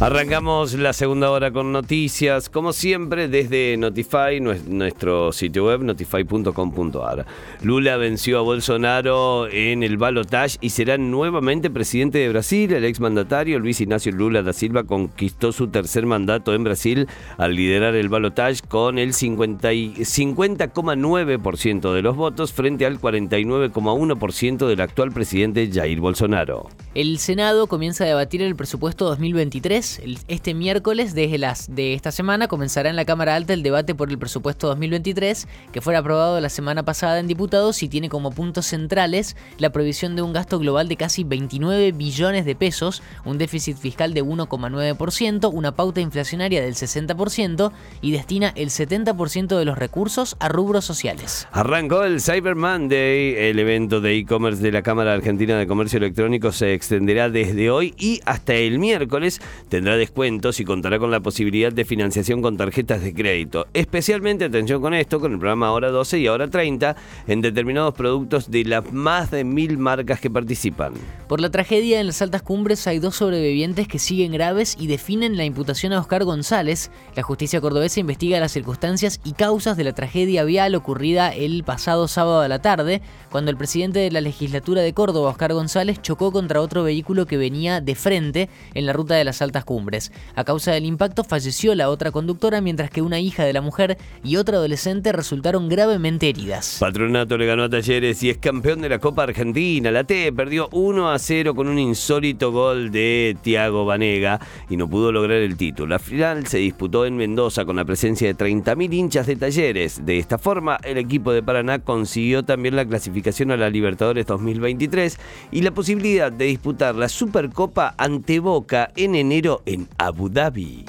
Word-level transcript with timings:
Arrancamos 0.00 0.74
la 0.74 0.92
segunda 0.92 1.28
hora 1.28 1.50
con 1.50 1.72
noticias, 1.72 2.48
como 2.48 2.72
siempre, 2.72 3.26
desde 3.26 3.76
Notify, 3.76 4.38
nuestro 4.38 5.32
sitio 5.32 5.66
web, 5.66 5.82
notify.com.ar. 5.82 7.26
Lula 7.64 7.96
venció 7.96 8.38
a 8.38 8.42
Bolsonaro 8.42 9.48
en 9.48 9.82
el 9.82 9.96
balotage 9.96 10.56
y 10.60 10.70
será 10.70 10.98
nuevamente 10.98 11.68
presidente 11.68 12.18
de 12.18 12.28
Brasil. 12.28 12.72
El 12.72 12.84
exmandatario 12.84 13.58
Luis 13.58 13.80
Ignacio 13.80 14.12
Lula 14.12 14.44
da 14.44 14.52
Silva 14.52 14.84
conquistó 14.84 15.50
su 15.50 15.66
tercer 15.66 16.06
mandato 16.06 16.54
en 16.54 16.62
Brasil 16.62 17.08
al 17.36 17.56
liderar 17.56 17.96
el 17.96 18.08
balotage 18.08 18.60
con 18.68 19.00
el 19.00 19.14
50,9% 19.14 21.92
de 21.92 22.02
los 22.02 22.14
votos 22.14 22.52
frente 22.52 22.86
al 22.86 23.00
49,1% 23.00 24.68
del 24.68 24.80
actual 24.80 25.10
presidente 25.10 25.68
Jair 25.72 25.98
Bolsonaro. 25.98 26.68
El 26.94 27.18
Senado 27.18 27.66
comienza 27.66 28.04
a 28.04 28.06
debatir 28.06 28.42
el 28.42 28.54
presupuesto 28.54 29.04
2023 29.06 29.87
este 30.28 30.54
miércoles, 30.54 31.14
desde 31.14 31.38
las 31.38 31.74
de 31.74 31.94
esta 31.94 32.12
semana, 32.12 32.48
comenzará 32.48 32.90
en 32.90 32.96
la 32.96 33.04
Cámara 33.04 33.34
Alta 33.34 33.52
el 33.52 33.62
debate 33.62 33.94
por 33.94 34.10
el 34.10 34.18
presupuesto 34.18 34.66
2023, 34.68 35.48
que 35.72 35.80
fue 35.80 35.96
aprobado 35.96 36.40
la 36.40 36.48
semana 36.48 36.84
pasada 36.84 37.18
en 37.18 37.26
diputados 37.26 37.82
y 37.82 37.88
tiene 37.88 38.08
como 38.08 38.30
puntos 38.30 38.66
centrales 38.66 39.36
la 39.58 39.70
previsión 39.70 40.16
de 40.16 40.22
un 40.22 40.32
gasto 40.32 40.58
global 40.58 40.88
de 40.88 40.96
casi 40.96 41.24
29 41.24 41.92
billones 41.92 42.44
de 42.44 42.54
pesos, 42.54 43.02
un 43.24 43.38
déficit 43.38 43.76
fiscal 43.76 44.14
de 44.14 44.22
1,9%, 44.22 45.50
una 45.52 45.72
pauta 45.72 46.00
inflacionaria 46.00 46.62
del 46.62 46.74
60% 46.74 47.72
y 48.00 48.12
destina 48.12 48.52
el 48.56 48.70
70% 48.70 49.58
de 49.58 49.64
los 49.64 49.78
recursos 49.78 50.36
a 50.40 50.48
rubros 50.48 50.84
sociales. 50.84 51.48
Arrancó 51.52 52.04
el 52.04 52.20
Cyber 52.20 52.54
Monday, 52.54 53.34
el 53.36 53.58
evento 53.58 54.00
de 54.00 54.16
e-commerce 54.16 54.62
de 54.62 54.72
la 54.72 54.82
Cámara 54.82 55.12
Argentina 55.12 55.58
de 55.58 55.66
Comercio 55.66 55.98
Electrónico 55.98 56.52
se 56.52 56.74
extenderá 56.74 57.30
desde 57.30 57.70
hoy 57.70 57.94
y 57.98 58.20
hasta 58.24 58.54
el 58.54 58.78
miércoles 58.78 59.40
tendrá 59.78 59.96
descuentos 59.96 60.58
y 60.58 60.64
contará 60.64 60.98
con 60.98 61.12
la 61.12 61.20
posibilidad 61.20 61.72
de 61.72 61.84
financiación 61.84 62.42
con 62.42 62.56
tarjetas 62.56 63.00
de 63.00 63.14
crédito. 63.14 63.68
Especialmente 63.74 64.44
atención 64.46 64.82
con 64.82 64.92
esto, 64.92 65.20
con 65.20 65.32
el 65.32 65.38
programa 65.38 65.68
Ahora 65.68 65.92
12 65.92 66.18
y 66.18 66.26
Ahora 66.26 66.48
30, 66.48 66.96
en 67.28 67.40
determinados 67.40 67.94
productos 67.94 68.50
de 68.50 68.64
las 68.64 68.92
más 68.92 69.30
de 69.30 69.44
mil 69.44 69.78
marcas 69.78 70.18
que 70.18 70.30
participan. 70.30 70.94
Por 71.28 71.40
la 71.40 71.50
tragedia 71.50 72.00
en 72.00 72.08
las 72.08 72.20
altas 72.22 72.42
cumbres 72.42 72.88
hay 72.88 72.98
dos 72.98 73.14
sobrevivientes 73.14 73.86
que 73.86 74.00
siguen 74.00 74.32
graves 74.32 74.76
y 74.80 74.88
definen 74.88 75.36
la 75.36 75.44
imputación 75.44 75.92
a 75.92 76.00
Oscar 76.00 76.24
González. 76.24 76.90
La 77.14 77.22
justicia 77.22 77.60
cordobesa 77.60 78.00
investiga 78.00 78.40
las 78.40 78.50
circunstancias 78.50 79.20
y 79.22 79.34
causas 79.34 79.76
de 79.76 79.84
la 79.84 79.92
tragedia 79.92 80.42
vial 80.42 80.74
ocurrida 80.74 81.28
el 81.28 81.62
pasado 81.62 82.08
sábado 82.08 82.40
a 82.40 82.48
la 82.48 82.58
tarde, 82.58 83.00
cuando 83.30 83.52
el 83.52 83.56
presidente 83.56 84.00
de 84.00 84.10
la 84.10 84.22
legislatura 84.22 84.82
de 84.82 84.92
Córdoba, 84.92 85.30
Oscar 85.30 85.52
González, 85.52 86.02
chocó 86.02 86.32
contra 86.32 86.60
otro 86.60 86.82
vehículo 86.82 87.26
que 87.26 87.36
venía 87.36 87.80
de 87.80 87.94
frente 87.94 88.48
en 88.74 88.84
la 88.84 88.92
ruta 88.92 89.14
de 89.14 89.22
las 89.22 89.40
altas 89.40 89.64
cumbres. 89.68 90.12
A 90.34 90.44
causa 90.44 90.72
del 90.72 90.86
impacto 90.86 91.24
falleció 91.24 91.74
la 91.74 91.90
otra 91.90 92.10
conductora, 92.10 92.62
mientras 92.62 92.88
que 92.88 93.02
una 93.02 93.20
hija 93.20 93.44
de 93.44 93.52
la 93.52 93.60
mujer 93.60 93.98
y 94.24 94.36
otra 94.36 94.56
adolescente 94.56 95.12
resultaron 95.12 95.68
gravemente 95.68 96.26
heridas. 96.26 96.78
Patronato 96.80 97.36
le 97.36 97.44
ganó 97.44 97.64
a 97.64 97.68
Talleres 97.68 98.22
y 98.22 98.30
es 98.30 98.38
campeón 98.38 98.80
de 98.80 98.88
la 98.88 98.98
Copa 98.98 99.24
Argentina. 99.24 99.90
La 99.90 100.04
T 100.04 100.32
perdió 100.32 100.70
1 100.72 101.10
a 101.10 101.18
0 101.18 101.54
con 101.54 101.68
un 101.68 101.78
insólito 101.78 102.50
gol 102.50 102.90
de 102.90 103.36
Tiago 103.42 103.84
Vanega 103.84 104.40
y 104.70 104.78
no 104.78 104.88
pudo 104.88 105.12
lograr 105.12 105.36
el 105.36 105.58
título. 105.58 105.88
La 105.88 105.98
final 105.98 106.46
se 106.46 106.56
disputó 106.56 107.04
en 107.04 107.18
Mendoza 107.18 107.66
con 107.66 107.76
la 107.76 107.84
presencia 107.84 108.26
de 108.26 108.34
30.000 108.34 108.94
hinchas 108.94 109.26
de 109.26 109.36
Talleres. 109.36 110.06
De 110.06 110.16
esta 110.16 110.38
forma, 110.38 110.78
el 110.82 110.96
equipo 110.96 111.30
de 111.30 111.42
Paraná 111.42 111.80
consiguió 111.80 112.42
también 112.42 112.74
la 112.74 112.86
clasificación 112.86 113.50
a 113.50 113.58
la 113.58 113.68
Libertadores 113.68 114.24
2023 114.24 115.18
y 115.50 115.60
la 115.60 115.72
posibilidad 115.72 116.32
de 116.32 116.46
disputar 116.46 116.94
la 116.94 117.10
Supercopa 117.10 117.94
ante 117.98 118.40
Boca 118.40 118.92
en 118.96 119.14
enero 119.14 119.57
en 119.66 119.88
Abu 119.98 120.28
Dhabi. 120.28 120.84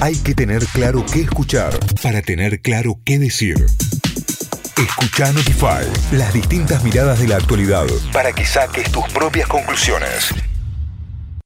Hay 0.00 0.16
que 0.16 0.34
tener 0.34 0.64
claro 0.66 1.04
qué 1.12 1.22
escuchar 1.22 1.78
para 2.02 2.22
tener 2.22 2.60
claro 2.60 3.00
qué 3.04 3.18
decir. 3.18 3.66
Escucha 4.76 5.32
Notify, 5.32 5.84
las 6.12 6.32
distintas 6.32 6.84
miradas 6.84 7.18
de 7.18 7.26
la 7.26 7.36
actualidad 7.36 7.86
para 8.12 8.32
que 8.32 8.44
saques 8.44 8.92
tus 8.92 9.04
propias 9.08 9.48
conclusiones. 9.48 10.32